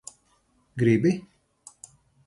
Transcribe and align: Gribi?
Gribi? 0.77 1.19